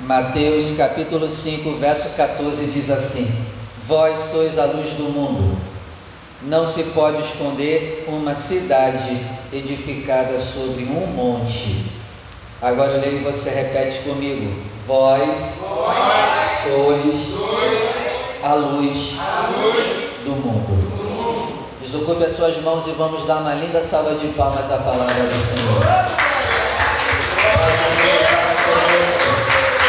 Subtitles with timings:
[0.00, 3.28] Mateus capítulo 5, verso 14 diz assim:
[3.86, 5.58] Vós sois a luz do mundo.
[6.42, 9.20] Não se pode esconder uma cidade
[9.52, 11.84] edificada sobre um monte.
[12.62, 14.54] Agora eu leio e você repete comigo.
[14.86, 15.96] Vós, Vós
[16.62, 17.80] sois sois
[18.44, 19.86] a luz a luz
[20.24, 20.96] do mundo.
[20.96, 21.52] do mundo.
[21.80, 25.44] Desocupe as suas mãos e vamos dar uma linda salva de palmas à palavra do
[25.44, 26.28] Senhor.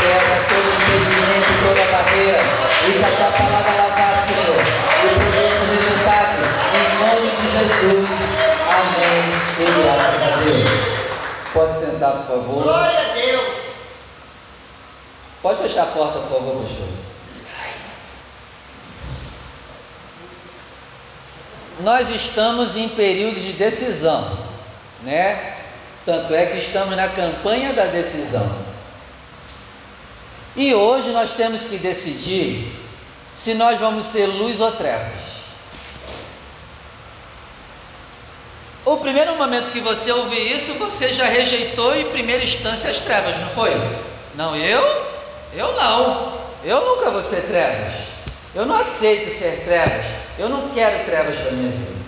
[0.09, 2.37] Quebra todo impedimento, toda barreira.
[2.87, 4.57] E que a tua palavra ela vá, Senhor.
[4.57, 6.41] E produza resultado.
[6.73, 8.09] Em nome de Jesus.
[8.73, 9.21] Amém.
[9.59, 10.69] E graças a Deus.
[11.53, 12.63] Pode sentar, por favor.
[12.63, 13.53] Glória a Deus.
[15.43, 16.87] Pode fechar a porta, por favor, pastor.
[21.81, 24.39] Nós estamos em período de decisão,
[25.03, 25.53] né?
[26.03, 28.68] Tanto é que estamos na campanha da decisão.
[30.55, 32.73] E hoje nós temos que decidir
[33.33, 35.39] se nós vamos ser luz ou trevas.
[38.85, 43.37] O primeiro momento que você ouvir isso, você já rejeitou em primeira instância as trevas,
[43.39, 43.71] não foi?
[44.35, 45.05] Não, eu?
[45.53, 46.39] Eu não.
[46.63, 47.93] Eu nunca vou ser trevas.
[48.55, 50.05] Eu não aceito ser trevas.
[50.37, 51.99] Eu não quero trevas para minha vida.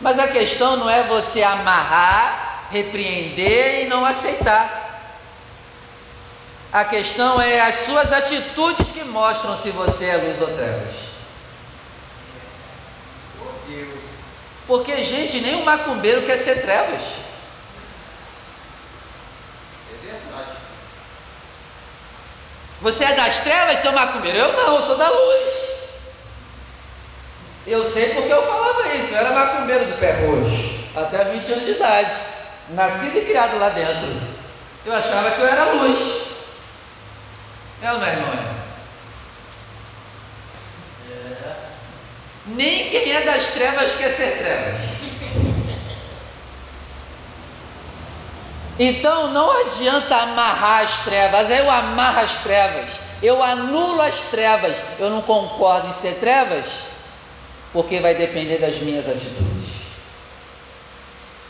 [0.00, 4.85] Mas a questão não é você amarrar, repreender e não aceitar.
[6.76, 10.94] A questão é as suas atitudes que mostram se você é luz ou trevas.
[13.66, 14.04] Deus.
[14.66, 17.00] Porque, gente, nem um macumbeiro quer ser trevas.
[19.90, 20.50] É verdade.
[22.82, 24.36] Você é das trevas, seu macumbeiro?
[24.36, 25.54] Eu não, eu sou da luz.
[27.66, 29.14] Eu sei porque eu falava isso.
[29.14, 32.16] Eu era macumbeiro do pé roxo, até 20 anos de idade.
[32.68, 34.08] Nascido e criado lá dentro.
[34.84, 36.25] Eu achava que eu era luz.
[37.82, 38.34] É ou não é, irmão?
[41.10, 41.54] É.
[42.46, 44.80] Nem quem é das trevas quer ser trevas.
[48.78, 55.08] Então não adianta amarrar as trevas, eu amarro as trevas, eu anulo as trevas, eu
[55.08, 56.82] não concordo em ser trevas,
[57.72, 59.76] porque vai depender das minhas atitudes.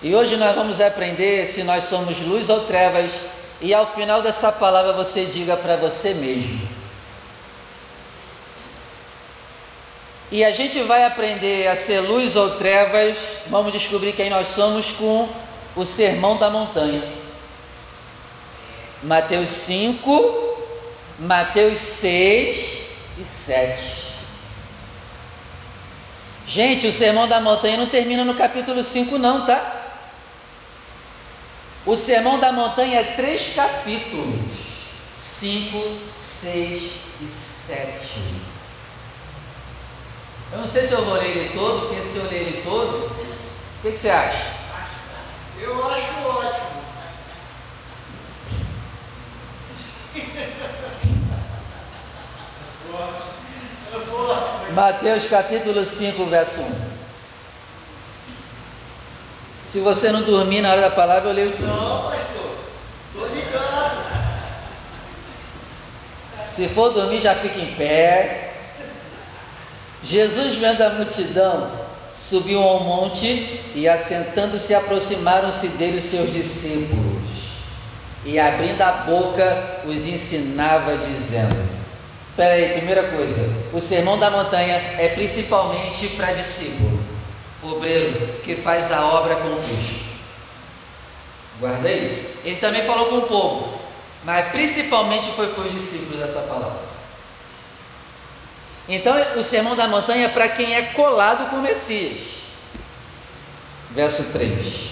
[0.03, 3.25] E hoje nós vamos aprender se nós somos luz ou trevas,
[3.61, 6.77] e ao final dessa palavra você diga para você mesmo.
[10.31, 13.17] E a gente vai aprender a ser luz ou trevas,
[13.47, 15.29] vamos descobrir quem nós somos com
[15.77, 17.03] o sermão da montanha.
[19.03, 20.57] Mateus 5,
[21.21, 22.83] Mateus 6
[23.19, 24.07] e 7.
[26.47, 29.86] Gente, o sermão da montanha não termina no capítulo 5, não, tá?
[31.87, 34.35] O sermão da montanha é três capítulos:
[35.09, 35.83] 5,
[36.17, 38.19] 6 e 7.
[40.53, 43.07] Eu não sei se eu vou ler ele todo, porque se eu ler ele todo,
[43.07, 44.53] o que, que você acha?
[45.61, 46.67] Eu acho ótimo.
[53.95, 54.73] É forte.
[54.73, 56.96] Mateus capítulo 5, verso 1.
[59.67, 61.67] Se você não dormir na hora da palavra, eu leio tudo.
[61.67, 62.57] Não, pastor.
[63.15, 64.07] Tô ligado.
[66.47, 68.55] Se for dormir, já fica em pé.
[70.03, 71.71] Jesus, vendo a multidão,
[72.15, 77.17] subiu ao monte e, assentando-se, aproximaram-se dele seus discípulos.
[78.25, 81.57] E, abrindo a boca, os ensinava, dizendo:
[82.31, 83.41] Espera aí, primeira coisa,
[83.73, 87.03] o sermão da montanha é principalmente para discípulo,
[87.73, 90.07] obreiro que faz a obra com Cristo.
[91.59, 92.39] Guarda isso.
[92.45, 93.81] Ele também falou com o povo,
[94.25, 96.87] mas principalmente foi com os discípulos essa palavra.
[98.89, 102.37] Então, o sermão da montanha é para quem é colado com o Messias.
[103.91, 104.91] Verso 3: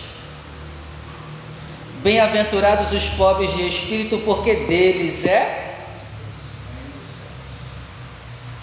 [2.03, 5.77] Bem-aventurados os pobres de espírito, porque deles é.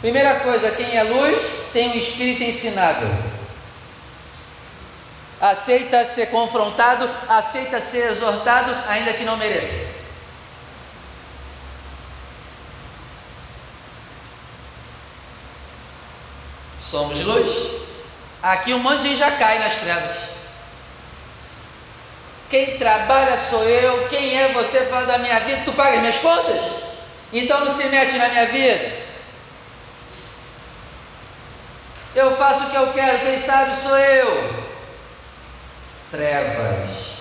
[0.02, 3.08] Primeira coisa, quem é luz tem um espírito ensinável.
[5.42, 10.02] Aceita ser confrontado, aceita ser exortado, ainda que não mereça.
[16.80, 17.72] Somos luz.
[18.44, 20.18] Aqui um monte de gente já cai nas trevas.
[22.52, 25.64] Quem trabalha sou eu, quem é você fala da minha vida?
[25.66, 26.62] Tu paga as minhas contas?
[27.34, 28.92] Então não se mete na minha vida.
[32.14, 34.61] Eu faço o que eu quero, quem sabe sou eu.
[36.12, 37.12] Trevas.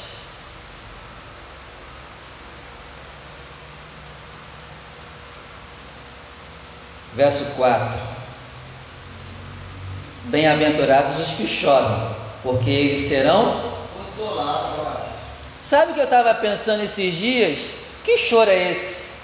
[7.14, 8.00] Verso 4:
[10.24, 15.06] Bem-aventurados os que choram, porque eles serão Consolado.
[15.60, 17.72] Sabe o que eu estava pensando esses dias?
[18.04, 19.20] Que choro é esse?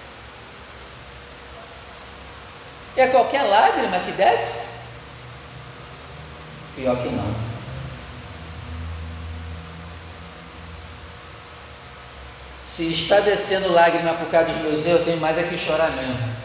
[2.96, 4.76] É qualquer lágrima que desce?
[6.76, 7.45] Pior que não.
[12.76, 15.90] Se está descendo lágrima por causa dos meus erros, eu tenho mais é que chorar
[15.92, 16.36] mesmo.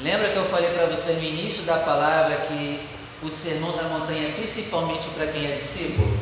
[0.00, 2.80] Lembra que eu falei para você no início da palavra que
[3.22, 6.18] o sermão da montanha é principalmente para quem é discípulo?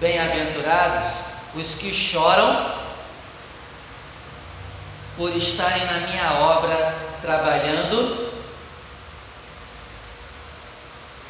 [0.00, 1.20] Bem-aventurados
[1.54, 2.74] os que choram
[5.16, 8.30] por estarem na minha obra trabalhando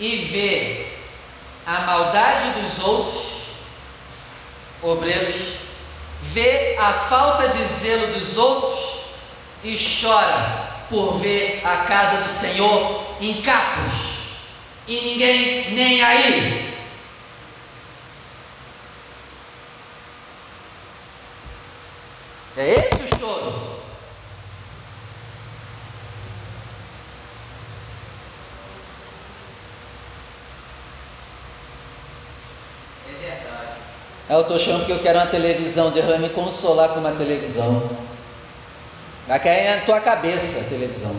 [0.01, 0.90] e ver
[1.71, 3.23] a maldade dos outros,
[4.83, 5.55] obreiros,
[6.21, 8.99] ver a falta de zelo dos outros
[9.63, 13.93] e chora por ver a casa do Senhor em capos
[14.89, 16.75] e ninguém nem aí.
[22.57, 23.70] É esse o choro.
[34.31, 37.11] É, eu estou achando que eu quero uma televisão, Deus vai me consolar com uma
[37.11, 37.91] televisão.
[39.27, 41.12] Vai cair na tua cabeça a televisão.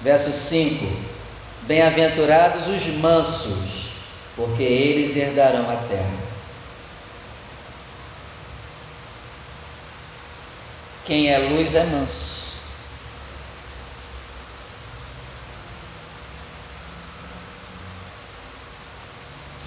[0.00, 0.86] Verso 5:
[1.64, 3.90] Bem-aventurados os mansos,
[4.34, 6.24] porque eles herdarão a terra.
[11.04, 12.43] Quem é luz é manso.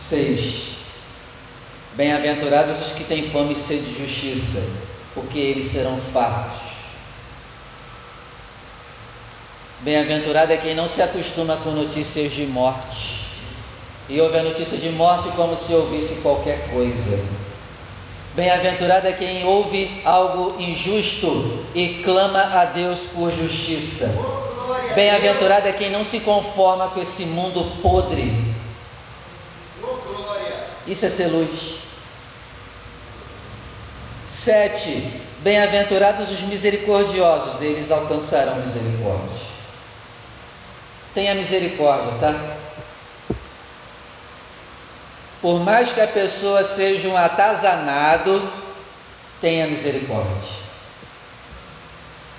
[0.08, 0.70] Seis.
[1.96, 4.64] Bem-aventurados os que têm fome e sede de justiça,
[5.14, 6.62] porque eles serão fartos.
[9.82, 13.20] Bem-aventurado é quem não se acostuma com notícias de morte
[14.08, 17.20] e ouve a notícia de morte como se ouvisse qualquer coisa.
[18.34, 24.10] Bem-aventurado é quem ouve algo injusto e clama a Deus por justiça.
[24.18, 28.47] Oh, Bem-aventurado é quem não se conforma com esse mundo podre.
[30.88, 31.80] Isso é ser luz.
[34.28, 35.26] Sete.
[35.40, 39.48] Bem-aventurados os misericordiosos, eles alcançarão misericórdia.
[41.14, 42.36] Tenha misericórdia, tá?
[45.42, 48.52] Por mais que a pessoa seja um atazanado,
[49.40, 50.58] tenha misericórdia.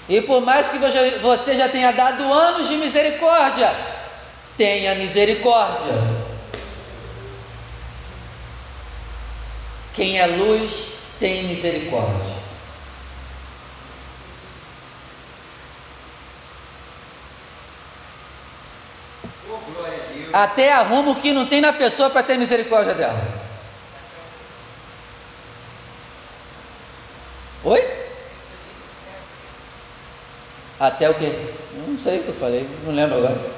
[0.08, 0.78] E por mais que
[1.22, 3.72] você já tenha dado anos de misericórdia,
[4.56, 6.27] tenha misericórdia.
[9.98, 12.36] Quem é luz tem misericórdia.
[19.50, 19.58] Oh,
[20.32, 20.44] a.
[20.44, 23.20] Até arruma o que não tem na pessoa para ter misericórdia dela.
[27.64, 27.84] Oi?
[30.78, 31.34] Até o quê?
[31.88, 33.50] Não sei o que eu falei, não lembro agora.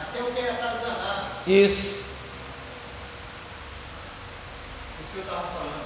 [0.00, 1.26] Até o que é atazanado.
[1.46, 2.03] Isso.
[5.14, 5.84] O senhor estava falando.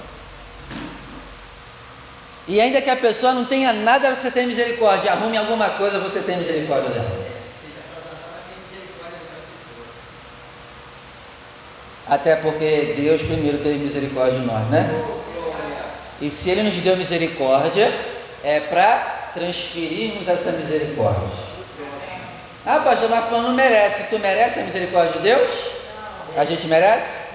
[2.47, 5.99] E ainda que a pessoa não tenha nada que você tenha misericórdia, arrume alguma coisa,
[5.99, 7.29] você tem misericórdia dela.
[12.07, 14.89] Até porque Deus primeiro teve misericórdia de nós, né?
[16.19, 17.93] E se Ele nos deu misericórdia,
[18.43, 21.29] é para transferirmos essa misericórdia.
[22.65, 24.05] Ah, pastor, mas não merece.
[24.09, 25.51] Tu merece a misericórdia de Deus?
[26.35, 27.28] A gente merece?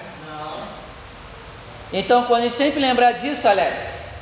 [1.97, 4.15] Então, quando a gente sempre lembrar disso, Alex,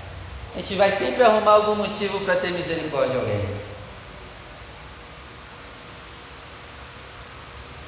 [0.55, 3.41] a gente vai sempre arrumar algum motivo para ter misericórdia de alguém.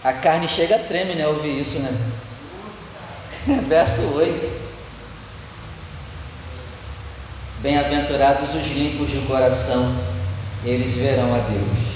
[0.02, 1.28] A carne chega treme, né?
[1.28, 1.90] Ouvir isso, né?
[3.68, 4.64] Verso 8.
[7.58, 9.94] Bem-aventurados os limpos de coração,
[10.64, 11.93] eles verão a Deus.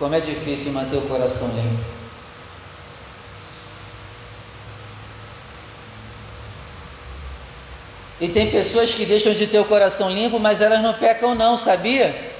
[0.00, 1.84] Como é difícil manter o coração limpo.
[8.18, 11.58] E tem pessoas que deixam de ter o coração limpo, mas elas não pecam não,
[11.58, 12.32] sabia?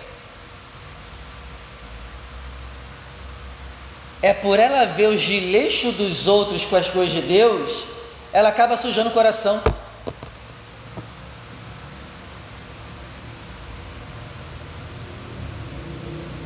[4.23, 7.85] É por ela ver o gileixo dos outros com as coisas de Deus,
[8.33, 9.63] ela acaba sujando o coração.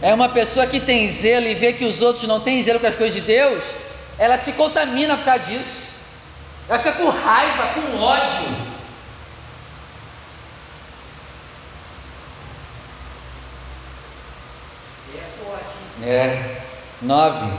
[0.04, 2.86] É uma pessoa que tem zelo e vê que os outros não têm zelo com
[2.86, 3.74] as coisas de Deus,
[4.18, 5.94] ela se contamina por causa disso.
[6.68, 8.56] Ela fica com raiva, com ódio.
[15.16, 16.06] É forte.
[16.06, 16.60] É.
[17.00, 17.50] Nove.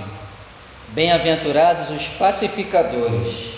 [0.90, 3.54] Bem-aventurados os pacificadores,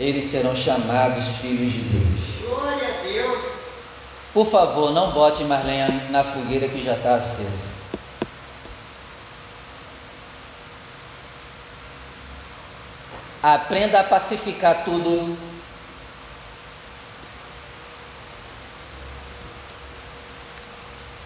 [0.00, 2.48] eles serão chamados filhos de Deus.
[2.48, 3.44] Glória a Deus.
[4.32, 7.81] Por favor, não bote mais lenha na fogueira que já está acesa.
[13.42, 15.36] Aprenda a pacificar tudo.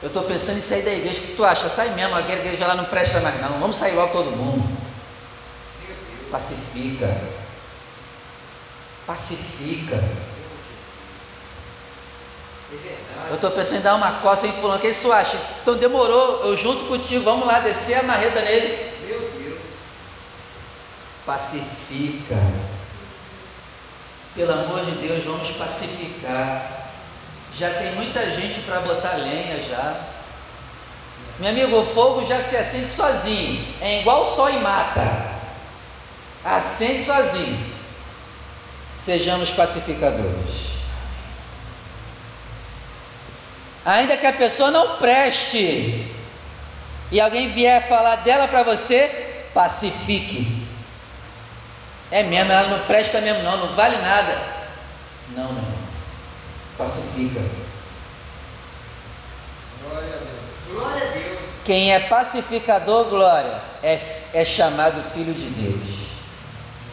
[0.03, 1.19] Eu estou pensando em sair da igreja.
[1.19, 1.69] O que tu acha?
[1.69, 3.59] Sai mesmo, a igreja lá não presta mais não.
[3.59, 4.65] Vamos sair logo todo mundo.
[6.31, 7.21] Pacifica.
[9.07, 10.03] Pacifica.
[13.29, 14.79] Eu estou pensando em dar uma coça em fulano.
[14.79, 15.39] O que isso acha?
[15.63, 18.96] Então demorou, eu junto contigo, vamos lá descer a marreta nele.
[21.27, 22.37] Pacifica.
[24.37, 26.91] Pelo amor de Deus, vamos pacificar.
[27.53, 30.01] Já tem muita gente para botar lenha já.
[31.41, 33.67] Meu amigo, o fogo já se acende sozinho.
[33.81, 35.03] É igual sol e mata.
[36.45, 37.75] Acende sozinho.
[38.95, 40.77] Sejamos pacificadores.
[43.85, 46.13] Ainda que a pessoa não preste
[47.11, 50.66] e alguém vier falar dela para você, pacifique.
[52.11, 54.39] É mesmo, ela não presta mesmo não, não vale nada.
[55.35, 55.77] Não, não.
[56.79, 57.41] Pacifica.
[59.83, 60.31] Glória a Deus.
[60.71, 61.39] Glória a Deus.
[61.65, 63.99] Quem é pacificador, glória, é,
[64.33, 66.07] é chamado filho de Deus.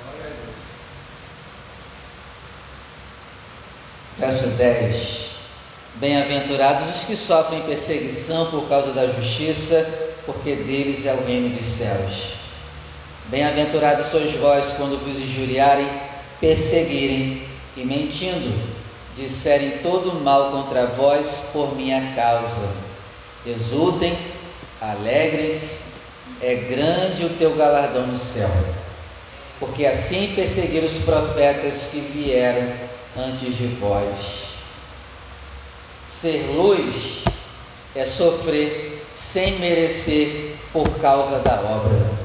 [0.03, 0.57] Glória a Deus.
[4.17, 5.23] Verso 10.
[5.95, 9.87] Bem-aventurados os que sofrem perseguição por causa da justiça,
[10.25, 12.42] porque deles é o reino dos céus.
[13.33, 15.89] Bem-aventurados sois vós quando vos injuriarem,
[16.39, 17.41] perseguirem
[17.75, 18.53] e mentindo,
[19.15, 22.69] disserem todo mal contra vós por minha causa.
[23.43, 24.15] Exultem,
[24.79, 25.77] alegrem-se,
[26.43, 28.51] é grande o teu galardão no céu,
[29.59, 32.71] porque assim perseguiram os profetas que vieram
[33.17, 34.43] antes de vós.
[36.03, 37.23] Ser luz
[37.95, 42.22] é sofrer sem merecer por causa da obra.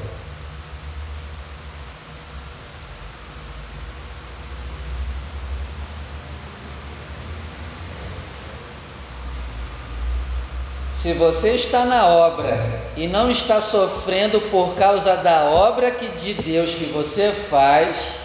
[11.01, 12.57] Se você está na obra
[12.97, 18.15] e não está sofrendo por causa da obra que de Deus que você faz,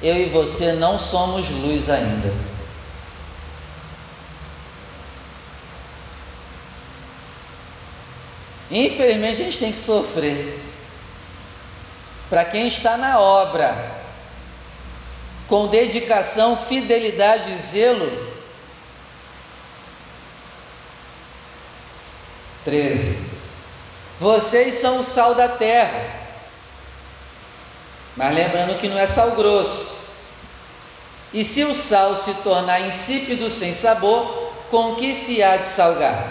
[0.00, 2.32] eu e você não somos luz ainda.
[8.70, 10.56] Infelizmente a gente tem que sofrer.
[12.28, 13.74] Para quem está na obra,
[15.48, 18.30] com dedicação, fidelidade e zelo.
[22.64, 23.16] 13.
[24.18, 26.20] Vocês são o sal da terra.
[28.16, 29.98] Mas lembrando que não é sal grosso.
[31.32, 36.28] E se o sal se tornar insípido sem sabor, com que se há de salgar?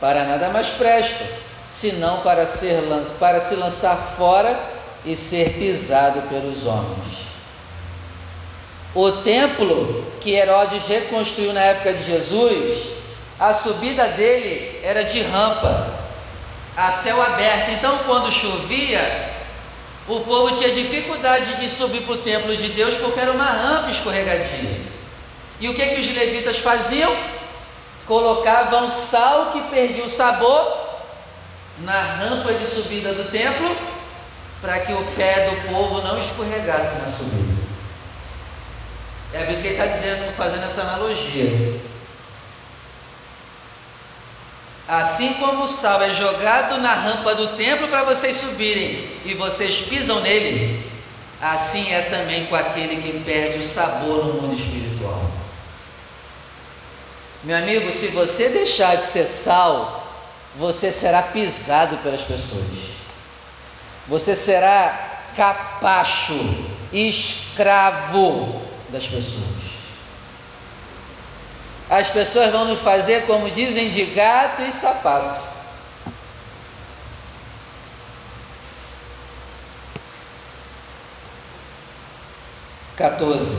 [0.00, 1.24] Para nada mais presta
[1.68, 2.82] senão para, ser,
[3.20, 4.58] para se lançar fora
[5.04, 7.28] e ser pisado pelos homens.
[8.94, 12.94] O templo que Herodes reconstruiu na época de Jesus,
[13.38, 15.88] a subida dele era de rampa,
[16.76, 17.70] a céu aberto.
[17.70, 19.00] Então, quando chovia,
[20.08, 23.90] o povo tinha dificuldade de subir para o templo de Deus porque era uma rampa
[23.90, 24.80] escorregadia.
[25.60, 27.14] E o que, que os levitas faziam?
[28.06, 30.88] Colocavam sal que perdia o sabor
[31.80, 33.76] na rampa de subida do templo
[34.60, 37.58] para que o pé do povo não escorregasse na subida.
[39.34, 41.80] É por isso que ele está dizendo, fazendo essa analogia.
[44.88, 49.82] Assim como o sal é jogado na rampa do templo para vocês subirem e vocês
[49.82, 50.82] pisam nele,
[51.42, 55.30] assim é também com aquele que perde o sabor no mundo espiritual.
[57.44, 60.06] Meu amigo, se você deixar de ser sal,
[60.56, 62.64] você será pisado pelas pessoas.
[64.08, 66.34] Você será capacho,
[66.90, 69.67] escravo das pessoas.
[71.90, 75.40] As pessoas vão nos fazer, como dizem, de gato e sapato.
[82.96, 83.56] Quatorze.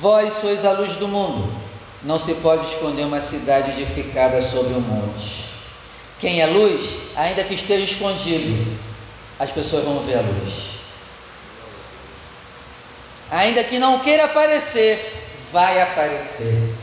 [0.00, 1.54] Vós sois a luz do mundo.
[2.02, 5.44] Não se pode esconder uma cidade edificada sobre um monte.
[6.18, 8.78] Quem é luz, ainda que esteja escondido,
[9.38, 10.74] as pessoas vão ver a luz.
[13.30, 15.23] Ainda que não queira aparecer,
[15.54, 16.74] vai aparecer.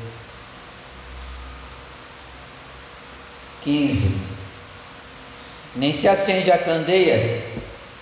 [3.65, 4.17] 15.
[5.75, 7.43] Nem se acende a candeia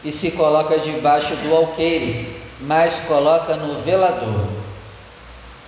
[0.03, 4.47] e se coloca debaixo do alqueire, mas coloca no velador.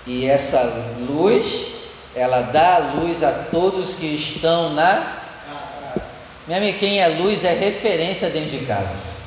[0.05, 0.61] E essa
[1.09, 1.67] luz,
[2.15, 5.19] ela dá luz a todos que estão na.
[6.45, 9.20] Minha amiga, quem é luz é referência dentro de casa.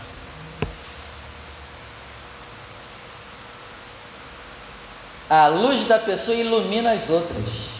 [5.28, 7.75] A luz da pessoa ilumina as outras.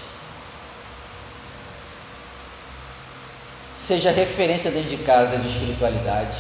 [3.77, 6.37] Seja referência dentro de casa de espiritualidade,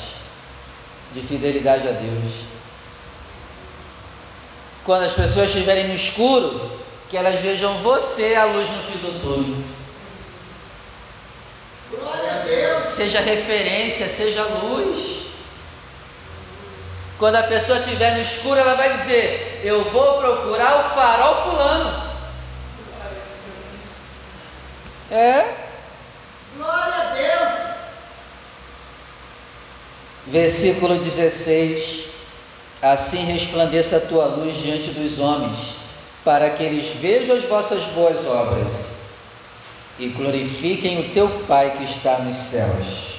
[1.13, 2.45] de fidelidade a Deus.
[4.85, 6.71] Quando as pessoas estiverem no escuro,
[7.11, 9.65] que elas vejam você a luz no fim do túnel.
[11.91, 12.87] Glória a Deus.
[12.87, 15.24] Seja referência, seja luz.
[17.25, 22.13] Quando a pessoa estiver no escuro, ela vai dizer: Eu vou procurar o farol fulano.
[25.11, 25.55] É?
[26.55, 27.53] Glória a Deus.
[30.27, 32.09] Versículo 16:
[32.83, 35.77] Assim resplandeça a tua luz diante dos homens,
[36.27, 38.91] para que eles vejam as vossas boas obras
[39.99, 43.15] e glorifiquem o teu Pai que está nos céus.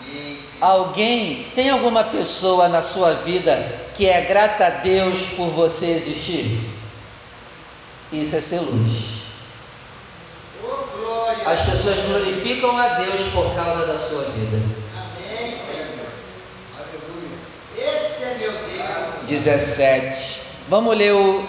[0.00, 0.53] Amém.
[0.64, 3.54] Alguém, tem alguma pessoa na sua vida
[3.94, 6.58] que é grata a Deus por você existir?
[8.10, 9.24] Isso é ser luz.
[11.44, 14.56] As pessoas glorificam a Deus por causa da sua vida.
[14.96, 16.06] Amém, Senhor.
[17.76, 19.28] Esse é meu Deus.
[19.28, 20.40] 17.
[20.70, 21.46] Vamos ler o,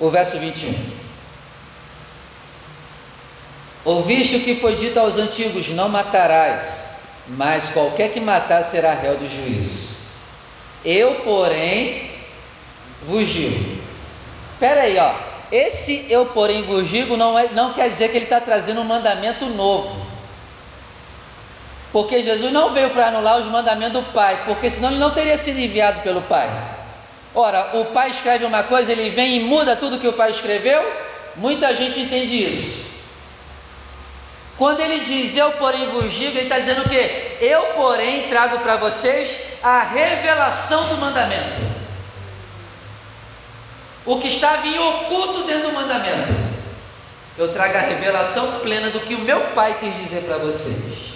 [0.00, 0.74] o verso 21.
[3.84, 6.93] Ouviste o que foi dito aos antigos: Não matarás,
[7.28, 9.88] mas qualquer que matar será réu do juízo.
[10.84, 12.10] Eu, porém,
[13.02, 13.82] vos digo.
[14.52, 15.14] Espera aí, ó.
[15.50, 18.84] Esse eu, porém, vos digo não, é, não quer dizer que ele está trazendo um
[18.84, 20.04] mandamento novo.
[21.92, 25.38] Porque Jesus não veio para anular os mandamentos do Pai, porque senão ele não teria
[25.38, 26.50] sido enviado pelo Pai.
[27.34, 30.82] Ora, o Pai escreve uma coisa, ele vem e muda tudo que o Pai escreveu?
[31.36, 32.83] Muita gente entende isso.
[34.56, 37.36] Quando ele diz eu, porém, vos digo, ele está dizendo o quê?
[37.40, 41.74] Eu, porém, trago para vocês a revelação do mandamento.
[44.06, 46.32] O que estava em oculto dentro do mandamento.
[47.36, 51.14] Eu trago a revelação plena do que o meu Pai quis dizer para vocês.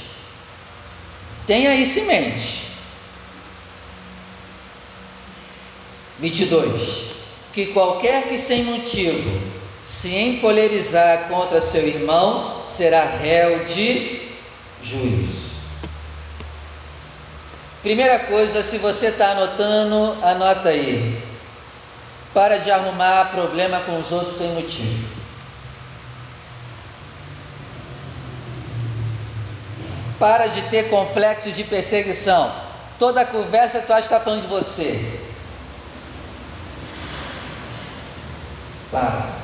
[1.46, 2.64] Tenha isso em mente.
[6.18, 7.05] 22.
[7.53, 9.58] Que qualquer que sem motivo
[9.88, 14.29] se encolerizar contra seu irmão será réu de
[14.83, 15.48] juízo.
[17.83, 21.18] Primeira coisa, se você está anotando, anota aí.
[22.35, 25.09] Para de arrumar problema com os outros sem motivo.
[30.18, 32.53] Para de ter complexo de perseguição.
[32.98, 35.18] Toda conversa tu acha que está falando de você.
[38.92, 39.38] Para.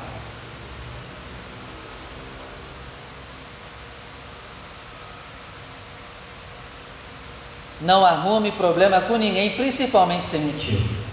[7.84, 11.04] Não arrume problema com ninguém, principalmente sem motivo.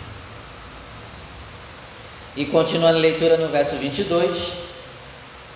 [2.36, 4.54] E continuando a leitura no verso 22.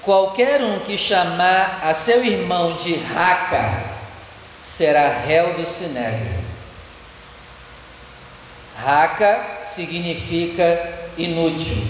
[0.02, 3.96] Qualquer um que chamar a seu irmão de raca
[4.60, 6.44] será réu do sinédrio.
[8.76, 11.82] Raca significa inútil.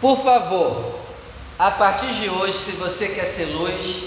[0.00, 1.05] Por favor,
[1.58, 4.04] a partir de hoje, se você quer ser luz,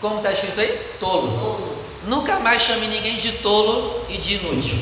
[0.00, 0.78] como está escrito aí?
[0.98, 1.38] Tolo.
[1.38, 1.78] Tolo.
[2.04, 4.78] Nunca mais chame ninguém de tolo e de inútil.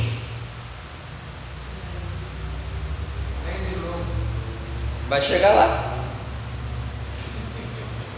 [5.08, 5.96] Vai chegar lá.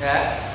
[0.00, 0.04] É.
[0.04, 0.48] É.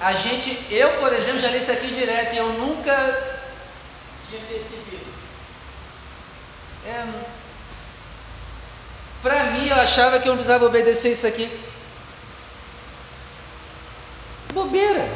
[0.00, 2.94] A gente, eu por exemplo, já li isso aqui direto e eu nunca.
[4.30, 5.19] Tinha percebido.
[6.86, 7.06] É,
[9.22, 11.50] pra mim, eu achava que eu não precisava obedecer isso aqui.
[14.52, 15.06] Bobeira.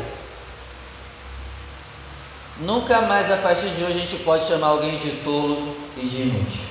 [2.61, 6.23] Nunca mais a partir de hoje a gente pode chamar alguém de tolo e de
[6.23, 6.63] inútil.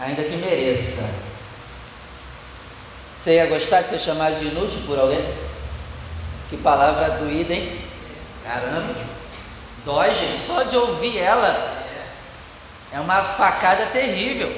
[0.00, 1.08] Ainda que mereça.
[3.16, 5.24] Você ia gostar de ser chamado de inútil por alguém?
[6.50, 7.80] Que palavra doída, hein?
[8.44, 8.94] Caramba,
[9.84, 10.38] dói, gente.
[10.38, 11.75] Só de ouvir ela
[12.92, 14.52] é uma facada terrível.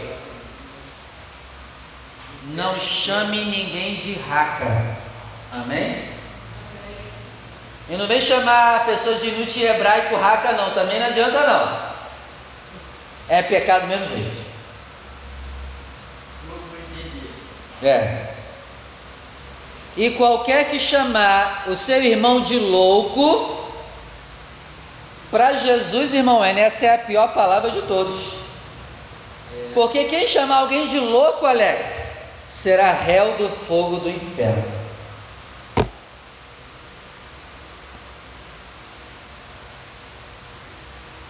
[2.54, 4.96] Não chame ninguém de raca.
[5.52, 6.08] Amém?
[7.88, 10.70] E não vem chamar pessoas de inútil hebraico raca, não.
[10.70, 11.88] Também não adianta, não.
[13.28, 14.48] É pecado do mesmo jeito.
[17.82, 18.34] É.
[19.96, 23.67] E qualquer que chamar o seu irmão de louco,
[25.30, 28.32] para Jesus, irmão, essa é a pior palavra de todos.
[29.74, 32.12] Porque quem chamar alguém de louco, Alex,
[32.48, 34.78] será réu do fogo do inferno.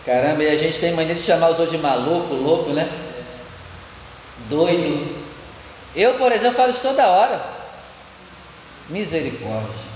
[0.07, 2.89] Caramba, e a gente tem mania de chamar os outros de maluco, louco, né?
[4.49, 5.17] Doido.
[5.95, 7.45] Eu, por exemplo, falo isso toda hora.
[8.89, 9.88] Misericórdia.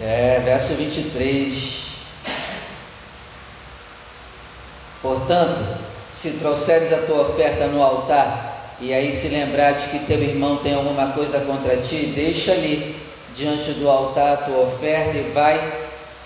[0.00, 1.90] É, verso 23.
[5.02, 5.78] Portanto,
[6.12, 10.74] se trouxeres a tua oferta no altar, e aí se lembrares que teu irmão tem
[10.74, 12.96] alguma coisa contra ti, deixa ali
[13.36, 15.60] diante do altar a tua oferta e vai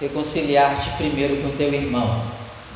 [0.01, 2.23] reconciliar-te primeiro com teu irmão.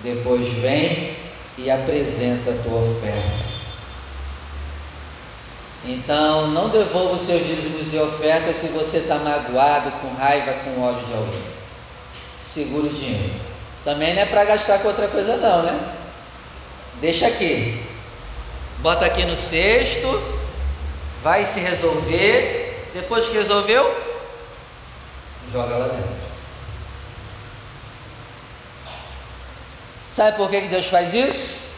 [0.02, 1.14] Depois vem
[1.56, 3.47] e apresenta a tua oferta.
[5.84, 10.82] Então, não devolva os seus dízimos e ofertas se você está magoado, com raiva, com
[10.82, 11.42] ódio de alguém.
[12.42, 13.34] Segura o dinheiro.
[13.84, 15.78] Também não é para gastar com outra coisa, não, né?
[17.00, 17.82] Deixa aqui.
[18.78, 20.22] Bota aqui no cesto.
[21.22, 22.90] Vai se resolver.
[22.92, 23.84] Depois que resolveu,
[25.52, 26.28] joga lá dentro.
[30.08, 31.68] Sabe por que Deus faz isso?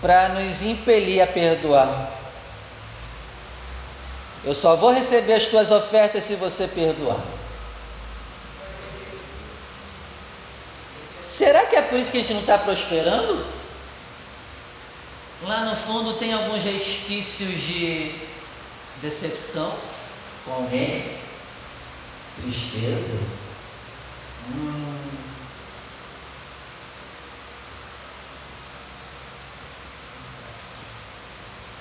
[0.00, 2.17] Para nos impelir a perdoar.
[4.44, 7.20] Eu só vou receber as tuas ofertas se você perdoar.
[11.20, 13.44] Será que é por isso que a gente não está prosperando?
[15.42, 18.14] Lá no fundo tem alguns resquícios de
[19.02, 19.72] decepção
[20.44, 21.16] com alguém,
[22.40, 23.18] tristeza.
[24.54, 24.98] Hum,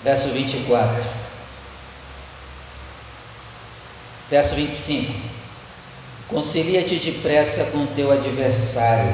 [0.03, 1.26] verso 24.
[4.29, 5.13] Verso 25.
[6.27, 9.13] Concilia-te depressa com teu adversário.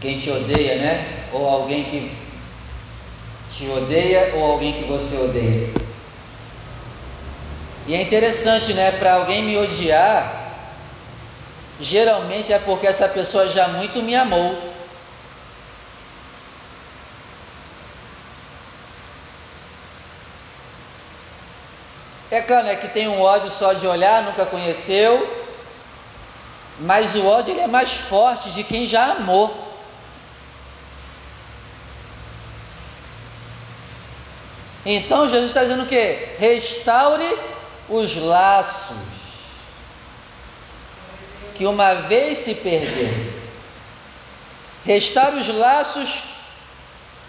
[0.00, 1.24] Quem te odeia, né?
[1.32, 2.12] Ou alguém que
[3.48, 5.68] te odeia ou alguém que você odeia.
[7.86, 8.90] E é interessante, né?
[8.90, 10.64] Para alguém me odiar,
[11.80, 14.75] geralmente é porque essa pessoa já muito me amou.
[22.30, 25.44] É claro né, que tem um ódio só de olhar, nunca conheceu,
[26.80, 29.64] mas o ódio ele é mais forte de quem já amou.
[34.84, 36.28] Então Jesus está dizendo o que?
[36.38, 37.38] Restaure
[37.88, 38.96] os laços
[41.54, 43.36] que uma vez se perderam.
[44.84, 46.24] Restaure os laços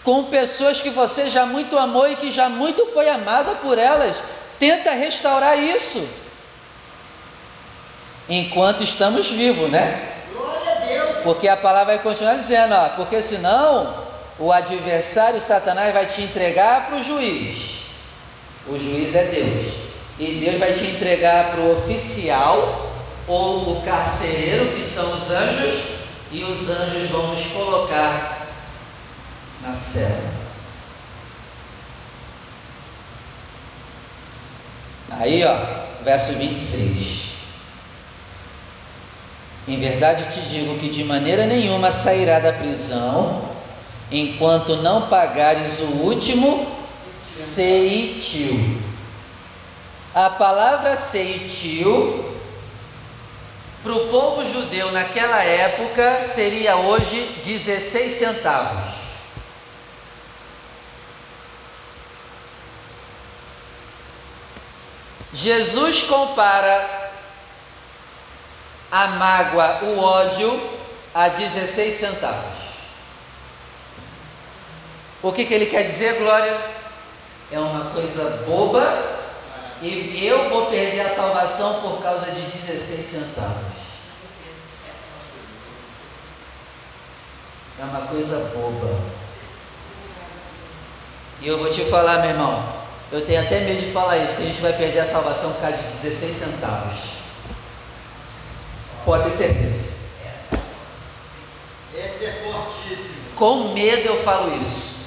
[0.04, 4.22] com pessoas que você já muito amou e que já muito foi amada por elas
[4.60, 6.08] Tenta restaurar isso.
[8.30, 10.14] Enquanto estamos vivos, né?
[10.34, 11.18] Glória a Deus.
[11.24, 14.06] Porque a palavra vai continuar dizendo, ó, porque senão
[14.40, 17.78] o adversário Satanás vai te entregar para o juiz.
[18.68, 19.74] O juiz é Deus.
[20.20, 22.92] E Deus vai te entregar para o oficial
[23.28, 25.84] ou o carcereiro, que são os anjos,
[26.32, 28.48] e os anjos vão nos colocar
[29.62, 30.37] na cela.
[35.12, 35.58] Aí, ó,
[36.04, 37.28] verso 26.
[39.68, 43.50] Em verdade te digo que de maneira nenhuma sairá da prisão
[44.12, 46.66] enquanto não pagares o último
[47.18, 48.80] ceitil.
[50.16, 52.34] A palavra ceitil
[53.84, 58.97] para o povo judeu naquela época seria hoje 16 centavos.
[65.34, 67.12] Jesus compara
[68.92, 70.78] a mágoa, o ódio,
[71.14, 72.58] a 16 centavos.
[75.22, 76.58] O que, que ele quer dizer, Glória?
[77.52, 79.18] É uma coisa boba
[79.82, 83.78] e eu vou perder a salvação por causa de 16 centavos.
[87.80, 89.00] É uma coisa boba.
[91.42, 92.77] E eu vou te falar, meu irmão,
[93.12, 95.62] eu tenho até medo de falar isso, tem gente que vai perder a salvação por
[95.62, 97.00] causa de 16 centavos.
[99.06, 99.96] Pode ter certeza.
[101.96, 103.16] Essa é fortíssima.
[103.36, 104.98] Com medo eu falo isso.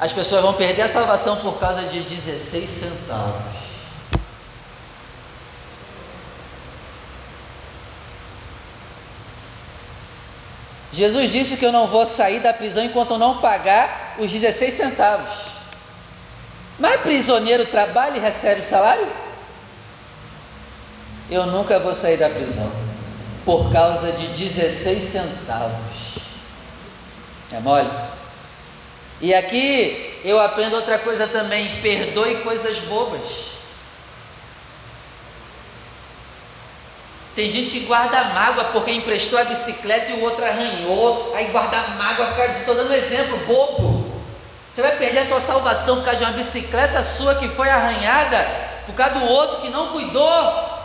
[0.00, 3.64] As pessoas vão perder a salvação por causa de 16 centavos.
[10.92, 14.72] Jesus disse que eu não vou sair da prisão enquanto eu não pagar os 16
[14.72, 15.53] centavos.
[16.78, 19.06] Mas prisioneiro trabalha e recebe salário?
[21.30, 22.70] Eu nunca vou sair da prisão
[23.44, 26.18] por causa de 16 centavos.
[27.52, 27.88] É mole?
[29.20, 33.54] E aqui eu aprendo outra coisa também: perdoe coisas bobas.
[37.34, 41.80] Tem gente que guarda mágoa porque emprestou a bicicleta e o outro arranhou, aí guarda
[41.96, 42.60] mágoa por causa de.
[42.60, 44.03] Estou dando um exemplo bobo.
[44.74, 48.44] Você vai perder a tua salvação por causa de uma bicicleta sua que foi arranhada,
[48.84, 50.82] por causa do outro que não cuidou.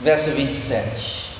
[0.00, 1.30] Verso 27.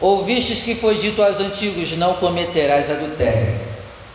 [0.00, 3.56] Ouvistes que foi dito aos antigos: Não cometerás adultério.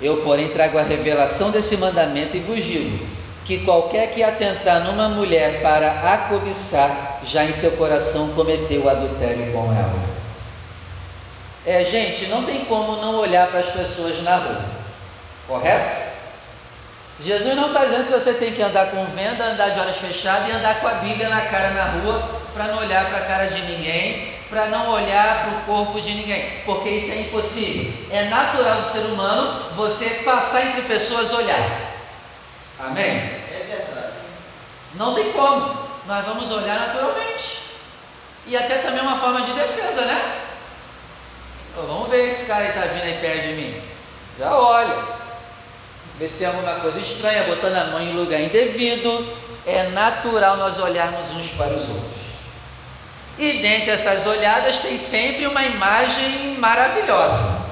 [0.02, 5.10] Eu, porém, trago a revelação desse mandamento e vos digo: que qualquer que atentar numa
[5.10, 10.14] mulher para a cobiçar, já em seu coração cometeu adultério com ela.
[11.66, 14.66] É, gente, não tem como não olhar para as pessoas na rua,
[15.48, 16.14] correto?
[17.20, 20.50] Jesus não está dizendo que você tem que andar com venda, andar de olhos fechados
[20.50, 23.46] e andar com a Bíblia na cara na rua para não olhar para a cara
[23.46, 27.94] de ninguém, para não olhar para o corpo de ninguém, porque isso é impossível.
[28.12, 31.83] É natural do ser humano você passar entre pessoas olhar.
[32.86, 33.08] Amém?
[33.08, 34.14] É verdade.
[34.96, 35.84] Não tem como.
[36.06, 37.62] Nós vamos olhar naturalmente.
[38.46, 40.40] E até também uma forma de defesa, né?
[41.72, 43.82] Então, vamos ver esse cara aí está vindo aí perto de mim.
[44.38, 45.24] Já olha.
[46.20, 49.44] Ver se tem alguma coisa estranha, botando a mão em lugar indevido.
[49.66, 52.24] É natural nós olharmos uns para os outros.
[53.40, 57.64] E dentre essas olhadas tem sempre uma imagem maravilhosa.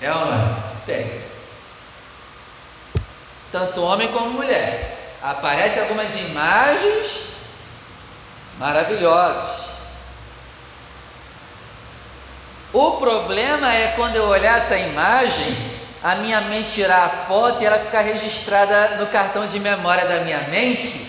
[0.00, 0.56] É ou não é?
[0.84, 1.25] Tem.
[3.56, 5.16] Tanto homem como mulher.
[5.22, 7.22] Aparecem algumas imagens
[8.58, 9.64] maravilhosas.
[12.70, 15.56] O problema é quando eu olhar essa imagem,
[16.02, 20.20] a minha mente tirar a foto e ela ficar registrada no cartão de memória da
[20.20, 21.00] minha mente,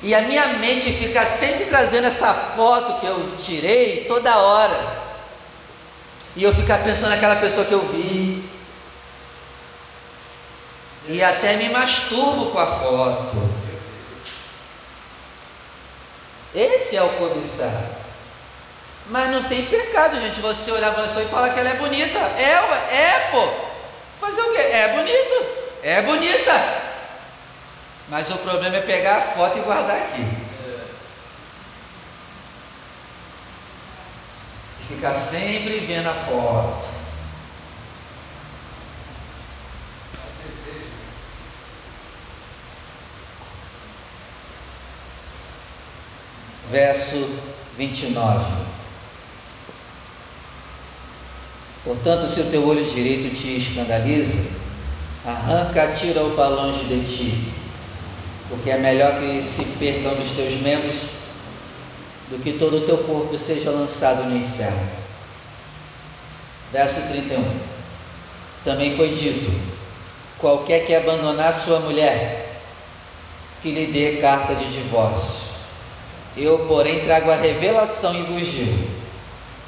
[0.00, 5.06] e a minha mente fica sempre trazendo essa foto que eu tirei toda hora.
[6.36, 8.25] E eu ficar pensando naquela pessoa que eu vi.
[11.08, 13.36] E até me masturbo com a foto.
[16.54, 17.70] Esse é o cobiçar.
[19.08, 20.40] Mas não tem pecado, gente.
[20.40, 22.18] Você olhar para a pessoa e falar que ela é bonita.
[22.18, 23.48] É, é, pô.
[24.20, 24.58] Fazer o quê?
[24.58, 25.46] É bonito.
[25.82, 26.86] É bonita.
[28.08, 30.26] Mas o problema é pegar a foto e guardar aqui.
[34.80, 37.05] E ficar sempre vendo a foto.
[46.70, 47.16] Verso
[47.76, 48.66] 29.
[51.84, 54.40] Portanto, se o teu olho direito te escandaliza,
[55.24, 57.52] arranca, tira-o para longe de ti,
[58.48, 61.10] porque é melhor que se percam dos teus membros
[62.28, 64.88] do que todo o teu corpo seja lançado no inferno.
[66.72, 67.44] Verso 31.
[68.64, 69.48] Também foi dito:
[70.38, 72.60] qualquer que abandonar sua mulher,
[73.62, 75.55] que lhe dê carta de divórcio.
[76.36, 78.90] Eu, porém, trago a revelação e vos digo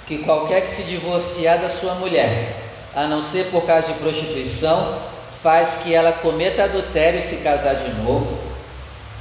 [0.06, 2.54] que qualquer que se divorciar da sua mulher,
[2.94, 4.98] a não ser por causa de prostituição,
[5.42, 8.38] faz que ela cometa adultério e se casar de novo.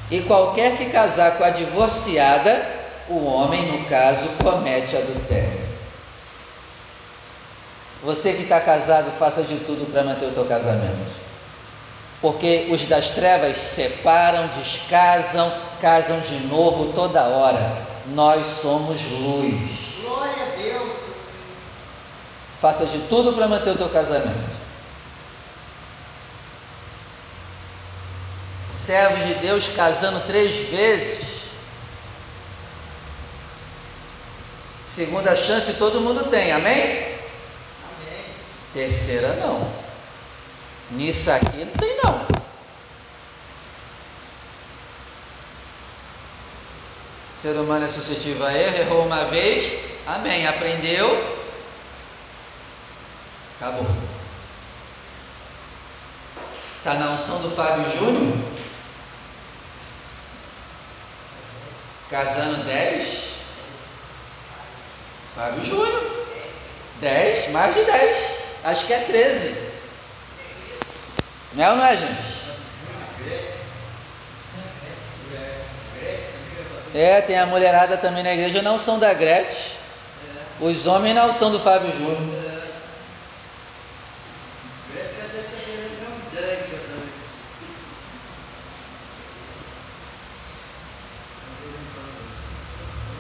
[0.10, 2.66] E qualquer que casar com a divorciada,
[3.10, 5.68] o homem, no caso, comete adultério.
[8.04, 11.27] Você que está casado, faça de tudo para manter o teu casamento
[12.22, 17.86] porque os das trevas separam, descasam, casam de novo toda hora.
[18.08, 20.02] Nós somos luz.
[20.02, 20.94] Glória a Deus.
[22.60, 24.58] Faça de tudo para manter o teu casamento.
[28.72, 31.38] Servos de Deus casando três vezes.
[34.84, 36.82] Segunda chance todo mundo tem, amém?
[36.82, 38.24] Amém.
[38.74, 39.87] Terceira não.
[40.92, 42.26] Nisso aqui não tem não.
[47.32, 49.76] Ser humano é suscetível a erro, errou uma vez,
[50.08, 50.48] amém.
[50.48, 51.38] Aprendeu,
[53.60, 53.86] acabou.
[56.78, 58.38] Está na unção do Fábio Júnior?
[62.10, 63.32] Casando 10?
[65.36, 66.18] Fábio Júnior.
[67.02, 68.34] 10, mais de 10.
[68.64, 69.67] Acho que é 13.
[71.58, 72.38] É ou não é, gente?
[76.94, 79.78] É, tem a mulherada também na igreja, não são da Gretchen.
[80.60, 82.48] Os homens não são do Fábio Júnior.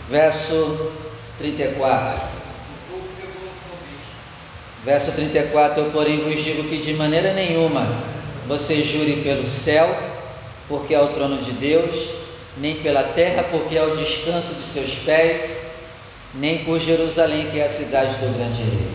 [0.09, 0.93] Verso
[1.39, 2.21] 34.
[4.85, 7.85] Verso 34: Eu, porém, vos digo que de maneira nenhuma
[8.47, 9.87] você jure pelo céu,
[10.67, 12.11] porque é o trono de Deus,
[12.57, 15.67] nem pela terra, porque é o descanso de seus pés,
[16.33, 18.91] nem por Jerusalém, que é a cidade do grande rei.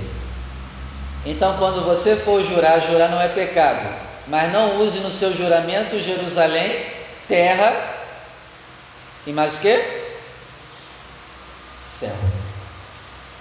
[1.25, 3.89] Então, quando você for jurar, jurar não é pecado,
[4.27, 6.85] mas não use no seu juramento Jerusalém,
[7.29, 7.93] terra
[9.27, 9.81] e mais o que?
[11.81, 12.17] Céu.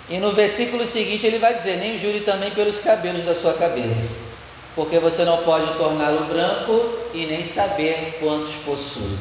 [0.09, 4.17] E no versículo seguinte ele vai dizer: Nem jure também pelos cabelos da sua cabeça,
[4.75, 9.17] porque você não pode torná-lo branco e nem saber quantos possui.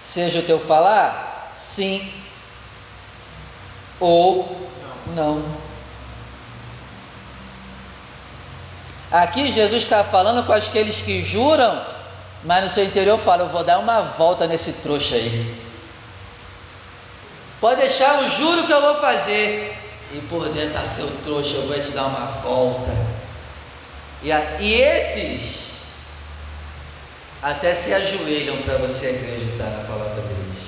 [0.00, 2.12] Seja o teu falar, sim
[4.00, 4.70] ou
[5.14, 5.42] não.
[9.10, 11.82] Aqui Jesus está falando com aqueles que juram,
[12.44, 15.68] mas no seu interior fala: Eu vou dar uma volta nesse trouxa aí.
[17.60, 19.76] Pode deixar, eu juro que eu vou fazer.
[20.12, 23.17] E por dentro está seu trouxa, eu vou te dar uma volta.
[24.22, 25.58] E, a, e esses
[27.42, 30.58] até se ajoelham para você acreditar na palavra deles.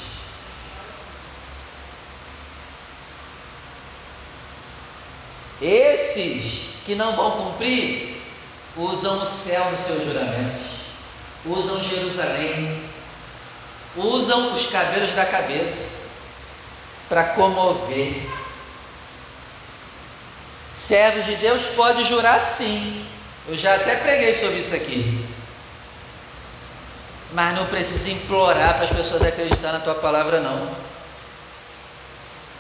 [5.61, 8.23] Esses que não vão cumprir,
[8.77, 10.63] usam o céu nos seus juramentos,
[11.45, 12.83] usam Jerusalém,
[13.97, 16.09] usam os cabelos da cabeça
[17.09, 18.23] para comover.
[20.73, 23.05] Servos de Deus pode jurar sim.
[23.49, 25.27] Eu já até preguei sobre isso aqui.
[27.33, 30.71] Mas não precisa implorar para as pessoas acreditar na tua palavra não.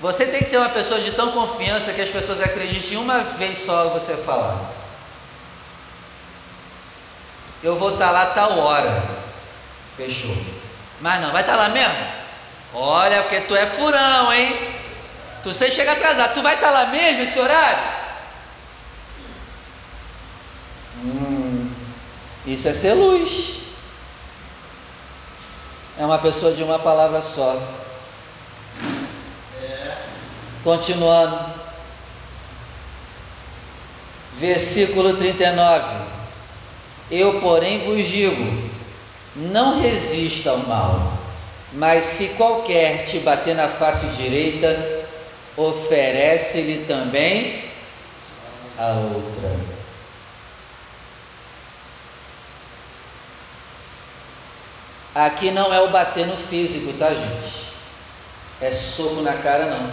[0.00, 3.58] Você tem que ser uma pessoa de tão confiança que as pessoas acreditem uma vez
[3.58, 4.58] só você falar.
[7.62, 9.02] Eu vou estar lá tal hora.
[9.96, 10.34] Fechou.
[11.00, 12.06] Mas não, vai estar lá mesmo?
[12.72, 14.56] Olha, porque tu é furão, hein?
[15.42, 16.34] Tu sempre chega atrasado.
[16.34, 18.00] Tu vai estar lá mesmo esse horário?
[21.04, 21.70] Hum,
[22.54, 23.58] isso é ser luz.
[25.98, 27.60] É uma pessoa de uma palavra só.
[30.64, 31.60] Continuando.
[34.38, 36.04] Versículo 39.
[37.10, 38.70] Eu, porém, vos digo:
[39.36, 41.20] não resista ao mal
[41.72, 45.06] mas se qualquer te bater na face direita,
[45.56, 47.64] oferece-lhe também
[48.76, 49.69] a outra.
[55.14, 57.66] Aqui não é o bater no físico, tá, gente?
[58.60, 59.92] É soco na cara, não.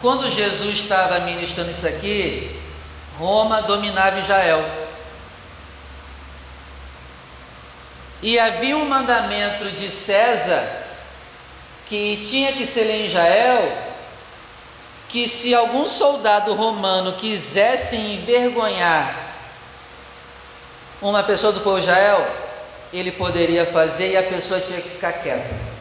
[0.00, 2.60] Quando Jesus estava ministrando isso aqui,
[3.18, 4.62] Roma dominava Israel.
[8.20, 10.62] E havia um mandamento de César
[11.86, 13.72] que tinha que ser em Israel,
[15.08, 19.31] que se algum soldado romano quisesse envergonhar
[21.10, 22.26] uma pessoa do povo de Israel,
[22.92, 25.72] ele poderia fazer e a pessoa tinha que ficar quieta.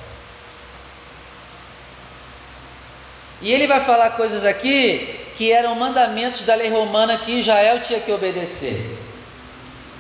[3.42, 8.00] E ele vai falar coisas aqui que eram mandamentos da lei romana que Israel tinha
[8.00, 8.98] que obedecer.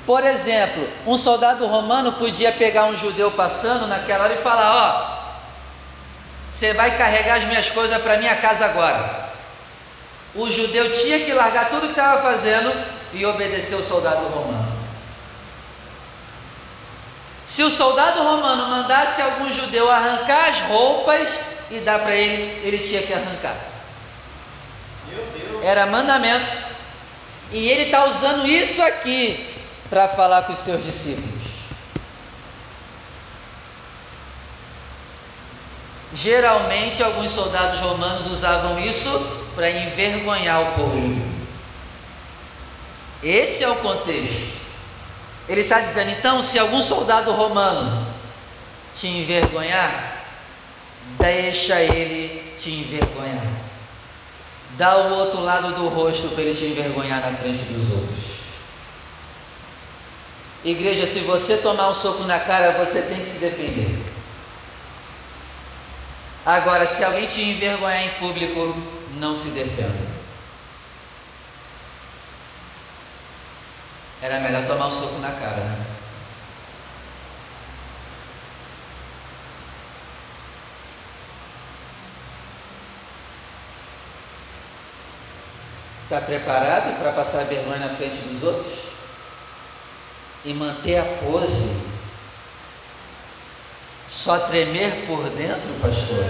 [0.05, 5.21] Por exemplo, um soldado romano podia pegar um judeu passando naquela hora e falar: Ó,
[6.51, 9.31] você vai carregar as minhas coisas para minha casa agora.
[10.33, 12.71] O judeu tinha que largar tudo que estava fazendo
[13.13, 14.80] e obedecer o soldado romano.
[17.45, 21.29] Se o soldado romano mandasse algum judeu arrancar as roupas
[21.71, 23.55] e dar para ele, ele tinha que arrancar.
[25.63, 26.71] Era mandamento.
[27.51, 29.53] E ele está usando isso aqui
[29.89, 31.41] para falar com os seus discípulos.
[36.13, 39.09] Geralmente, alguns soldados romanos usavam isso
[39.55, 41.31] para envergonhar o povo.
[43.23, 44.60] Esse é o contexto.
[45.49, 48.07] Ele está dizendo, então, se algum soldado romano
[48.93, 50.23] te envergonhar,
[51.19, 53.47] deixa ele te envergonhar.
[54.77, 58.31] Dá o outro lado do rosto para ele te envergonhar na frente dos outros.
[60.63, 63.89] Igreja, se você tomar um soco na cara, você tem que se defender.
[66.45, 68.75] Agora, se alguém te envergonhar em público,
[69.17, 70.10] não se defenda.
[74.21, 75.85] Era melhor tomar um soco na cara, né?
[86.03, 88.91] Está preparado para passar vergonha na frente dos outros?
[90.43, 91.71] E manter a pose?
[94.07, 96.25] Só tremer por dentro, pastor?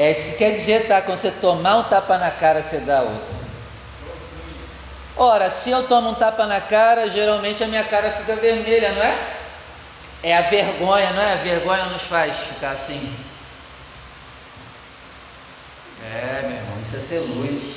[0.00, 1.02] É isso que quer dizer, tá?
[1.02, 3.34] Quando você tomar um tapa na cara, você dá outra.
[5.14, 9.02] Ora, se eu tomo um tapa na cara, geralmente a minha cara fica vermelha, não
[9.02, 9.18] é?
[10.22, 11.34] É a vergonha, não é?
[11.34, 13.14] A vergonha nos faz ficar assim.
[16.02, 17.74] É, meu irmão, isso é ser luz.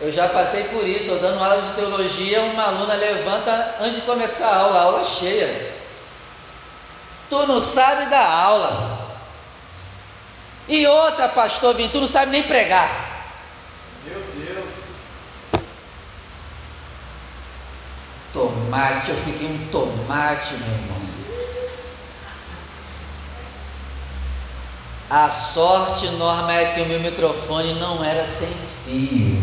[0.00, 4.06] Eu já passei por isso, eu dando aula de teologia, uma aluna levanta antes de
[4.06, 5.74] começar a aula, a aula cheia.
[7.28, 9.07] Tu não sabe da aula.
[10.68, 13.24] E outra, pastor Vim, tu não sabe nem pregar.
[14.04, 14.68] Meu Deus.
[18.32, 20.98] Tomate, eu fiquei um tomate, meu irmão.
[25.10, 28.48] A sorte, Norma, é que o meu microfone não era sem
[28.84, 29.40] fio.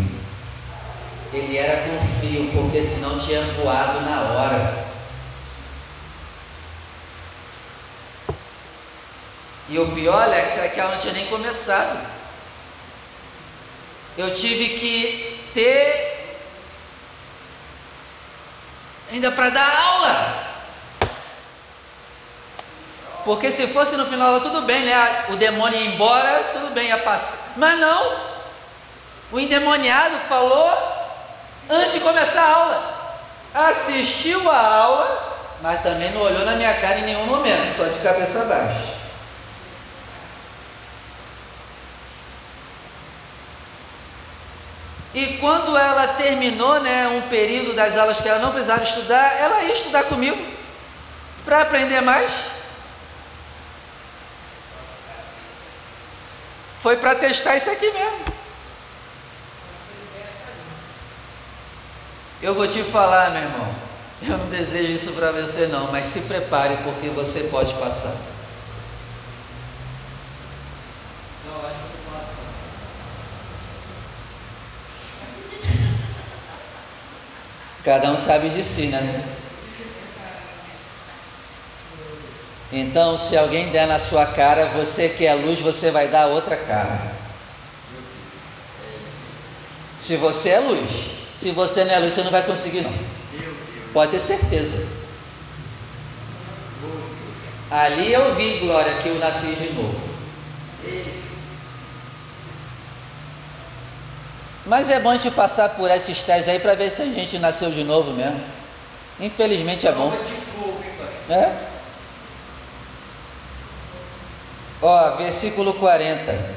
[1.34, 4.85] Ele era com fio, porque senão tinha voado na hora.
[9.70, 12.00] E o pior, Alex, é que ela não tinha nem começado.
[14.18, 16.16] Eu tive que ter
[19.12, 20.46] ainda para dar aula.
[23.24, 25.26] Porque se fosse no final, tudo bem, né?
[25.30, 27.54] O demônio ia embora, tudo bem, ia passar.
[27.58, 28.36] Mas não.
[29.32, 30.72] O endemoniado falou
[31.68, 32.96] antes de começar a aula.
[33.54, 37.98] Assistiu a aula, mas também não olhou na minha cara em nenhum momento, só de
[38.00, 39.05] cabeça baixa.
[45.16, 49.64] E quando ela terminou, né, um período das aulas que ela não precisava estudar, ela
[49.64, 50.38] ia estudar comigo
[51.46, 52.50] para aprender mais.
[56.82, 58.26] Foi para testar isso aqui mesmo.
[62.42, 63.76] Eu vou te falar, meu irmão.
[64.22, 68.35] Eu não desejo isso para você não, mas se prepare porque você pode passar.
[77.86, 79.24] Cada um sabe de si, né?
[82.74, 86.58] Então, se alguém der na sua cara, você que é luz, você vai dar outra
[86.58, 87.14] cara.
[89.96, 92.94] Se você é luz, se você não é luz, você não vai conseguir não.
[93.94, 94.84] Pode ter certeza.
[97.70, 100.16] Ali eu vi, Glória, que eu nasci de novo.
[104.66, 107.38] Mas é bom a gente passar por esses testes aí para ver se a gente
[107.38, 108.42] nasceu de novo mesmo.
[109.20, 110.12] Infelizmente é bom.
[111.30, 111.52] É?
[114.82, 116.56] Ó, versículo 40.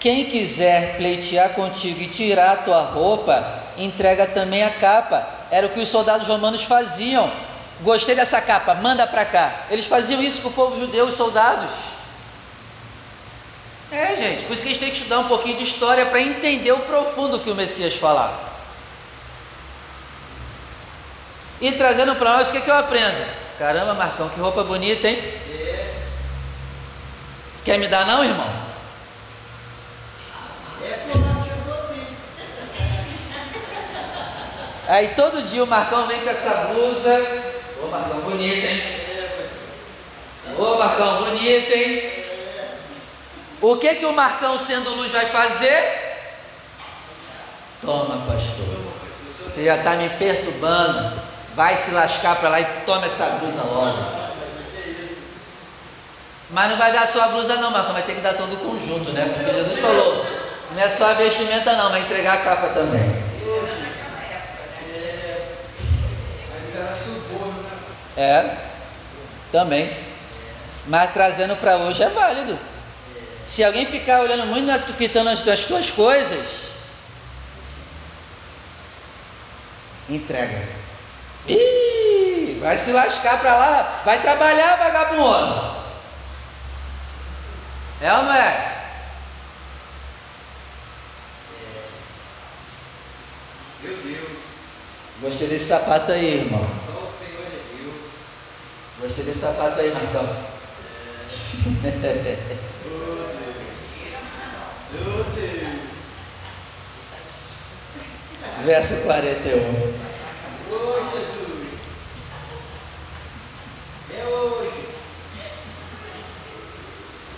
[0.00, 5.26] Quem quiser pleitear contigo e tirar a tua roupa, entrega também a capa.
[5.50, 7.30] Era o que os soldados romanos faziam.
[7.82, 9.66] Gostei dessa capa, manda para cá.
[9.70, 11.70] Eles faziam isso com o povo judeu, os soldados.
[13.92, 16.20] É, gente, por isso que a gente tem que estudar um pouquinho de história para
[16.20, 18.38] entender o profundo que o Messias falava.
[21.60, 23.26] E trazendo para nós, o que, é que eu aprendo?
[23.58, 25.18] Caramba, Marcão, que roupa bonita, hein?
[25.18, 25.94] É.
[27.64, 28.48] Quer me dar não, irmão?
[30.82, 30.98] É.
[34.88, 37.44] Aí todo dia o Marcão vem com essa blusa.
[37.82, 38.82] Ô Marcão, bonita, hein?
[40.56, 42.19] Ô Marcão, bonita, hein?
[43.60, 46.10] O que que o Marcão sendo luz vai fazer?
[47.82, 48.90] Toma, pastor.
[49.44, 51.20] Você já está me perturbando.
[51.54, 54.20] Vai se lascar para lá e toma essa blusa logo.
[56.50, 58.56] Mas não vai dar só a blusa não, Marcão, vai ter que dar todo o
[58.56, 59.30] conjunto, né?
[59.34, 60.24] Porque Jesus falou,
[60.74, 63.00] não é só a vestimenta não, vai entregar a capa também.
[68.16, 68.56] É,
[69.52, 69.96] também.
[70.86, 72.58] Mas trazendo para hoje é válido.
[73.44, 76.68] Se alguém ficar olhando muito, fitando as tuas, tuas coisas,
[80.08, 80.62] entrega.
[81.48, 85.80] Ih, vai se lascar para lá, vai trabalhar, vagabundo.
[88.02, 88.76] É ou não é?
[93.82, 94.38] Meu Deus,
[95.20, 96.66] Gostei desse sapato aí, irmão.
[96.86, 98.10] só o Senhor é Deus.
[99.00, 100.26] Gostei desse sapato aí, Marcão.
[108.64, 109.58] Verso 41.
[110.70, 111.68] Ô Jesus.
[114.12, 114.70] É hoje.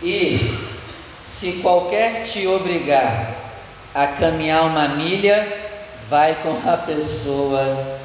[0.03, 0.59] E
[1.23, 3.35] se qualquer te obrigar
[3.95, 5.47] a caminhar uma milha,
[6.09, 8.01] vai com a pessoa.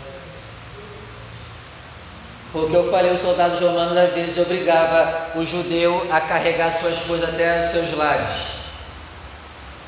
[2.51, 6.71] Foi o que eu falei, os soldados romanos às vezes obrigava o judeu a carregar
[6.71, 8.56] suas coisas até os seus lares.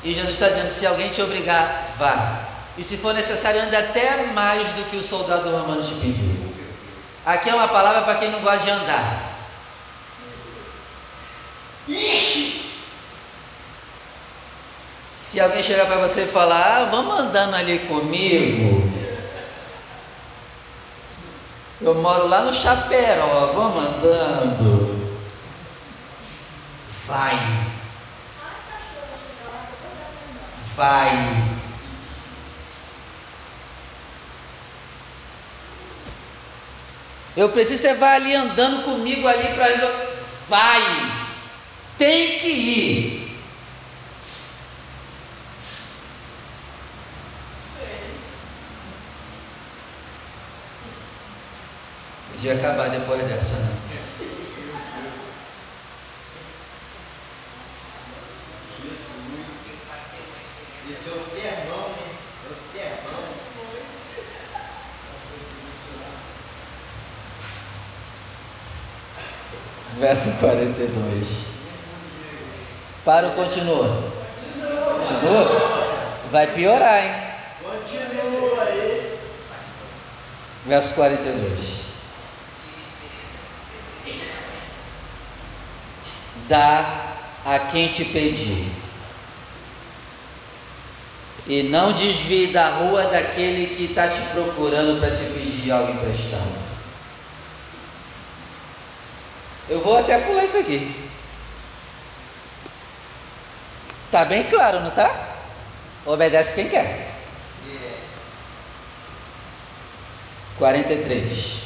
[0.02, 2.40] E Jesus está dizendo: se alguém te obrigar, vá.
[2.78, 6.50] E se for necessário, ande até mais do que o soldado romano te pediu.
[7.26, 9.30] Aqui é uma palavra para quem não gosta de andar.
[15.16, 18.90] Se alguém chegar para você e falar, ah, vamos andando ali comigo.
[21.80, 25.18] Eu moro lá no Chaperó, vamos andando.
[27.06, 27.69] Vai.
[30.80, 31.12] Vai.
[37.36, 40.08] Eu preciso você vai ali andando comigo ali para resolver.
[40.48, 40.80] Vai.
[41.98, 43.40] Tem que ir.
[52.32, 53.99] Podia acabar depois dessa, né?
[60.92, 62.16] Esse é o sermão, né?
[62.50, 63.40] O sermão.
[69.98, 71.46] Verso 42.
[73.04, 74.12] Para ou continua?
[74.98, 76.20] Continua?
[76.32, 77.14] Vai piorar, hein?
[77.62, 79.18] Continua aí.
[80.66, 81.80] Verso 42.
[86.48, 87.14] Dá
[87.44, 88.89] a quem te pedir.
[91.50, 96.46] E não desvie da rua daquele que está te procurando para te pedir algo emprestado.
[99.68, 100.94] Eu vou até pular isso aqui.
[104.12, 105.12] Tá bem claro, não tá?
[106.06, 107.10] Obedece quem quer.
[110.56, 111.62] 43.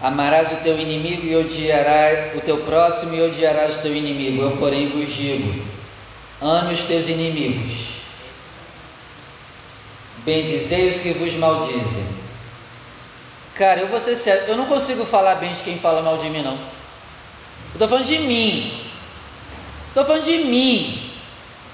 [0.00, 4.42] Amarás o teu inimigo e odiarás o teu próximo e odiarás o teu inimigo.
[4.42, 5.64] Eu, porém, vos digo:
[6.42, 7.99] ame os teus inimigos.
[10.24, 12.06] Bendizei os que vos maldizem.
[13.54, 16.30] Cara, eu vou ser sério, eu não consigo falar bem de quem fala mal de
[16.30, 16.54] mim, não.
[16.54, 18.90] Eu estou falando de mim.
[19.88, 21.12] Estou falando de mim.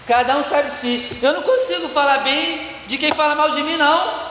[0.07, 1.19] Cada um sabe si.
[1.23, 4.27] Eu não consigo falar bem de quem fala mal de mim, não.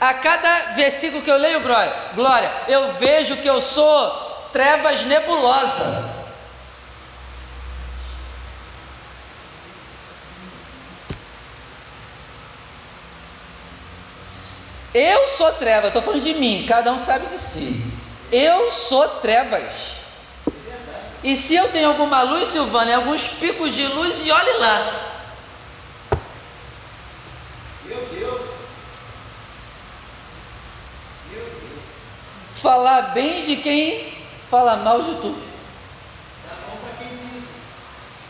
[0.00, 1.60] A cada versículo que eu leio,
[2.14, 6.17] Glória, eu vejo que eu sou trevas nebulosa.
[14.94, 17.84] Eu sou treva, estou falando de mim, cada um sabe de si.
[18.32, 19.98] Eu sou trevas.
[21.22, 25.08] E se eu tenho alguma luz, Silvana, alguns picos de luz, e olhe lá.
[27.84, 28.42] Meu Deus.
[31.30, 31.82] Meu Deus.
[32.62, 34.16] Falar bem de quem
[34.48, 35.36] fala mal de tu.
[36.48, 36.56] Tá.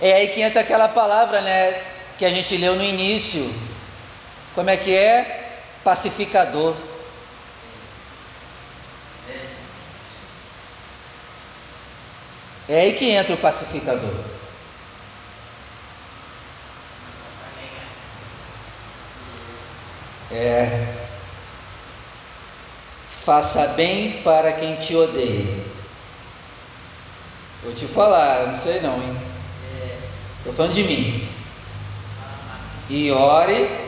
[0.01, 1.83] É aí que entra aquela palavra, né,
[2.17, 3.53] que a gente leu no início.
[4.55, 5.48] Como é que é?
[5.89, 6.77] Pacificador.
[12.69, 14.13] É aí que entra o pacificador.
[20.31, 20.95] É.
[23.25, 25.65] Faça bem para quem te odeia.
[27.63, 29.19] Vou te falar, não sei não, hein?
[30.37, 31.27] Estou falando de mim.
[32.91, 33.88] E ore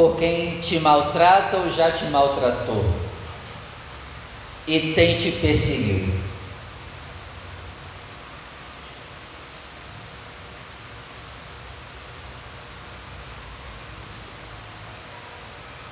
[0.00, 2.82] por quem te maltrata ou já te maltratou.
[4.66, 6.18] E tem te perseguido.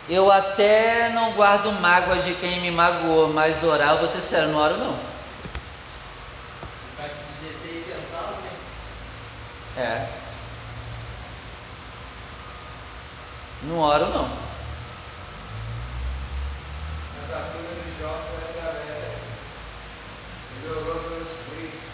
[0.08, 4.48] Eu até não guardo mágoa de quem me magoou, mas orar, eu vou ser sério,
[4.48, 4.98] não oro não.
[6.96, 8.50] Ficar de 16 centavos, né?
[9.76, 10.17] É.
[13.62, 14.28] Não oro não.
[17.22, 19.14] Essa turma de jovens é galera.
[20.62, 21.88] Melhorou pelos Cristo.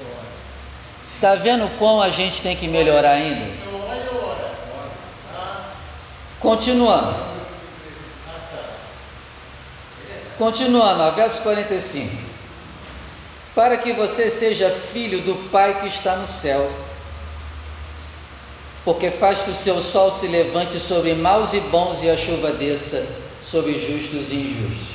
[0.00, 0.26] Eu oro.
[1.20, 3.72] Tá vendo como a gente tem que melhorar ainda?
[6.40, 7.32] Continuando.
[10.36, 12.16] Continuando, ó, verso 45.
[13.54, 16.68] Para que você seja filho do Pai que está no céu,
[18.84, 22.52] porque faz que o seu sol se levante sobre maus e bons e a chuva
[22.52, 23.06] desça
[23.42, 24.92] sobre justos e injustos.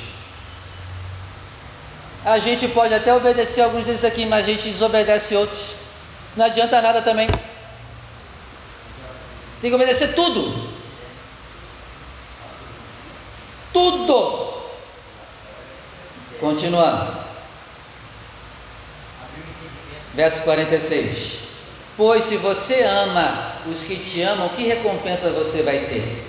[2.24, 5.74] A gente pode até obedecer alguns desses aqui, mas a gente desobedece outros.
[6.36, 7.26] Não adianta nada também.
[9.60, 10.70] Tem que obedecer tudo.
[13.72, 14.62] Tudo.
[16.38, 17.16] Continuando.
[20.14, 21.47] Verso 46.
[21.98, 26.24] Pois se você ama os que te amam, que recompensa você vai ter?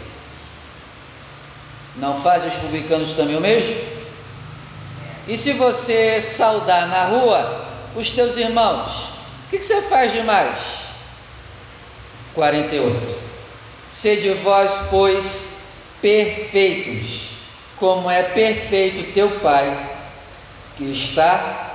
[1.97, 3.79] Não fazem os publicanos também o mesmo?
[5.27, 10.79] E se você saudar na rua os teus irmãos, o que, que você faz demais?
[12.33, 13.15] 48.
[13.91, 15.49] Sede vós, pois,
[16.01, 17.29] perfeitos,
[17.77, 19.97] como é perfeito teu Pai
[20.77, 21.68] que está